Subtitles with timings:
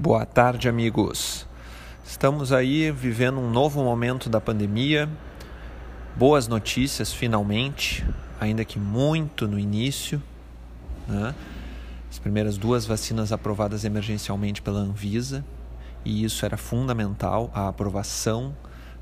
[0.00, 1.44] Boa tarde, amigos.
[2.06, 5.08] Estamos aí vivendo um novo momento da pandemia.
[6.14, 8.06] Boas notícias, finalmente,
[8.40, 10.22] ainda que muito no início.
[11.08, 11.34] Né?
[12.08, 15.44] As primeiras duas vacinas aprovadas emergencialmente pela Anvisa,
[16.04, 18.54] e isso era fundamental a aprovação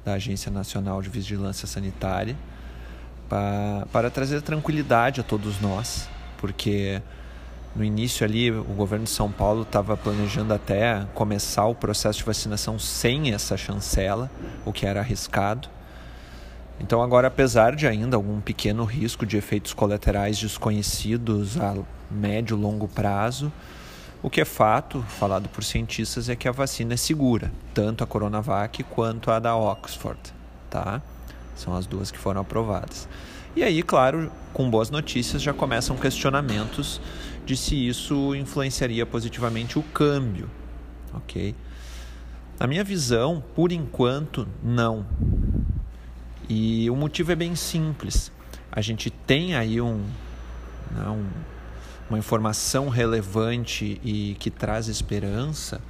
[0.03, 2.39] da Agência Nacional de Vigilância Sanitária
[3.29, 6.09] para, para trazer tranquilidade a todos nós,
[6.39, 7.03] porque
[7.77, 12.25] no início ali, o governo de São Paulo estava planejando até começar o processo de
[12.25, 14.31] vacinação sem essa chancela,
[14.65, 15.69] o que era arriscado.
[16.81, 21.75] Então, agora, apesar de ainda algum pequeno risco de efeitos colaterais desconhecidos a
[22.11, 23.53] médio e longo prazo,
[24.23, 28.07] o que é fato, falado por cientistas, é que a vacina é segura, tanto a
[28.07, 30.21] Coronavac quanto a da Oxford,
[30.71, 31.03] tá?
[31.55, 33.07] São as duas que foram aprovadas.
[33.55, 37.01] E aí, claro, com boas notícias já começam questionamentos
[37.47, 40.51] de se isso influenciaria positivamente o câmbio,
[41.15, 41.55] ok?
[42.61, 45.07] Na minha visão, por enquanto, não.
[46.49, 48.31] E o motivo é bem simples.
[48.71, 50.05] A gente tem aí um,
[50.91, 51.25] né, um
[52.09, 55.81] uma informação relevante e que traz esperança,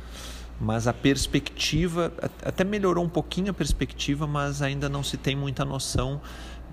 [0.59, 5.65] mas a perspectiva até melhorou um pouquinho a perspectiva, mas ainda não se tem muita
[5.65, 6.20] noção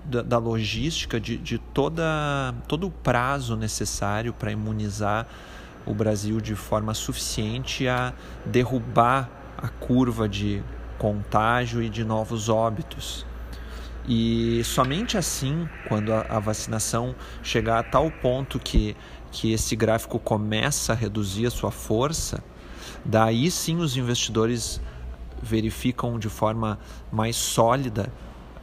[0.04, 5.26] da, da logística de, de toda, todo o prazo necessário para imunizar
[5.86, 8.12] o Brasil de forma suficiente a
[8.44, 10.62] derrubar a curva de
[10.98, 13.26] contágio e de novos óbitos.
[14.06, 18.94] E somente assim, quando a, a, vacinação chegar a tal ponto que,
[19.32, 22.44] que esse gráfico começa a reduzir a sua força,
[23.04, 24.80] daí sim os investidores
[25.42, 26.78] verificam de forma
[27.10, 28.12] mais sólida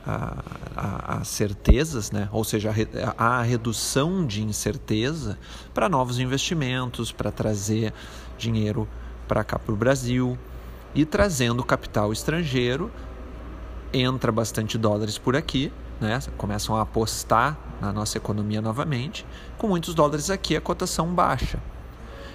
[0.05, 2.27] as certezas, né?
[2.31, 2.73] ou seja,
[3.17, 5.37] a, a redução de incerteza
[5.73, 7.93] para novos investimentos, para trazer
[8.37, 8.87] dinheiro
[9.27, 10.37] para cá para o Brasil
[10.95, 12.91] e trazendo capital estrangeiro,
[13.93, 16.19] entra bastante dólares por aqui, né?
[16.37, 19.25] começam a apostar na nossa economia novamente,
[19.57, 21.59] com muitos dólares aqui a cotação baixa.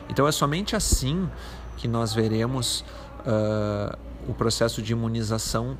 [0.08, 1.28] Então é somente assim
[1.76, 2.84] que nós veremos
[3.20, 5.76] uh, o processo de imunização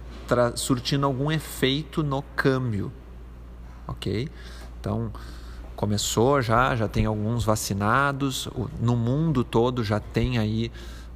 [0.55, 2.93] surtindo algum efeito no câmbio,
[3.87, 4.29] ok?
[4.81, 5.13] Então
[5.75, 8.49] começou já, já tem alguns vacinados,
[8.81, 10.73] no mundo todo já tem aí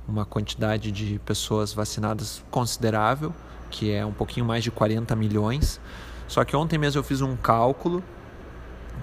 [0.06, 3.32] uma quantidade de pessoas vacinadas considerável,
[3.70, 5.80] que é um pouquinho mais de 40 milhões.
[6.26, 8.02] Só que ontem mesmo eu fiz um cálculo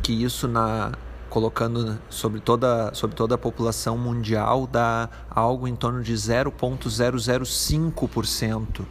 [0.03, 0.91] que isso na
[1.29, 8.85] colocando sobre toda, sobre toda a população mundial, dá algo em torno de 0,005%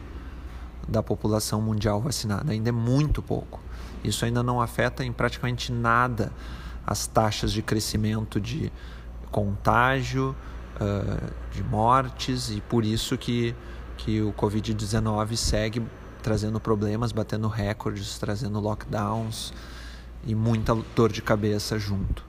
[0.87, 2.51] da população mundial vacinada.
[2.51, 3.59] Ainda é muito pouco.
[4.03, 6.31] Isso ainda não afeta em praticamente nada
[6.85, 8.71] as taxas de crescimento de
[9.29, 10.33] contágio,
[10.79, 13.53] uh, de mortes, e por isso que,
[13.97, 15.85] que o Covid-19 segue
[16.23, 19.53] trazendo problemas, batendo recordes, trazendo lockdowns
[20.27, 22.23] e muita dor de cabeça junto.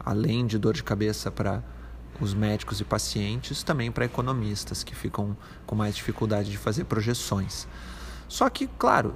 [0.00, 1.62] Além de dor de cabeça para
[2.18, 5.36] os médicos e pacientes, também para economistas que ficam
[5.66, 7.68] com mais dificuldade de fazer projeções.
[8.26, 9.14] Só que, claro,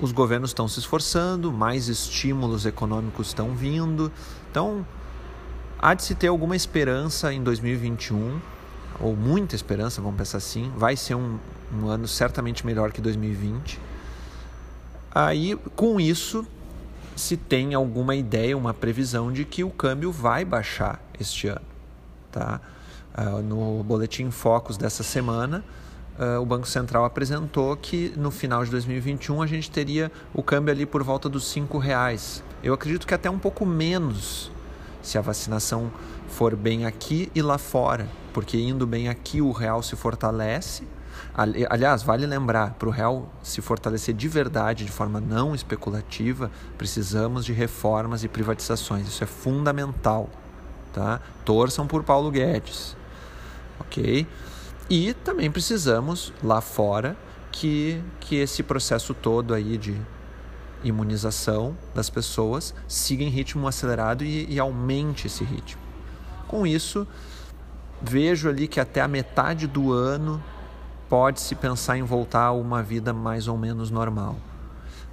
[0.00, 4.10] os governos estão se esforçando, mais estímulos econômicos estão vindo,
[4.50, 4.86] então
[5.78, 8.40] há de se ter alguma esperança em 2021,
[8.98, 11.38] ou muita esperança, vamos pensar assim, vai ser um,
[11.74, 13.78] um ano certamente melhor que 2020.
[15.14, 16.46] Aí, com isso,
[17.16, 21.60] se tem alguma ideia, uma previsão de que o câmbio vai baixar este ano.
[22.30, 22.60] Tá?
[23.16, 25.64] Uh, no boletim Focus dessa semana,
[26.18, 30.72] uh, o Banco Central apresentou que no final de 2021 a gente teria o câmbio
[30.72, 32.42] ali por volta dos R$ reais.
[32.62, 34.50] Eu acredito que até um pouco menos
[35.02, 35.92] se a vacinação
[36.28, 40.84] for bem aqui e lá fora, porque indo bem aqui o real se fortalece
[41.34, 47.44] Aliás, vale lembrar, para o real se fortalecer de verdade, de forma não especulativa, precisamos
[47.44, 49.08] de reformas e privatizações.
[49.08, 50.28] Isso é fundamental.
[50.92, 51.20] Tá?
[51.44, 52.96] Torçam por Paulo Guedes.
[53.80, 54.26] Ok?
[54.90, 57.16] E também precisamos, lá fora,
[57.50, 59.96] que, que esse processo todo aí de
[60.84, 65.80] imunização das pessoas siga em ritmo acelerado e, e aumente esse ritmo.
[66.48, 67.06] Com isso,
[68.00, 70.42] vejo ali que até a metade do ano
[71.12, 74.34] pode-se pensar em voltar a uma vida mais ou menos normal.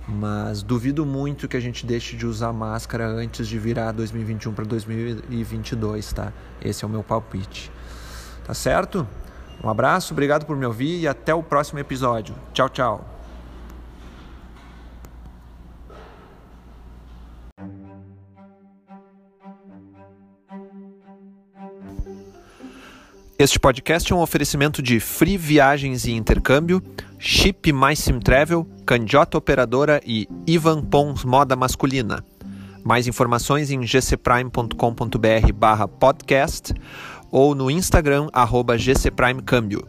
[0.07, 4.63] Mas duvido muito que a gente deixe de usar máscara antes de virar 2021 para
[4.63, 6.31] 2022, tá?
[6.61, 7.69] Esse é o meu palpite.
[8.45, 9.05] Tá certo?
[9.61, 12.33] Um abraço, obrigado por me ouvir e até o próximo episódio.
[12.53, 13.18] Tchau, tchau.
[23.39, 26.83] Este podcast é um oferecimento de Free Viagens e Intercâmbio,
[27.17, 32.21] Chip Mais Sim Travel, Candiota Operadora e Ivan Pons Moda Masculina.
[32.83, 36.73] Mais informações em gcprime.com.br barra podcast
[37.31, 39.87] ou no Instagram arroba gcprimecâmbio.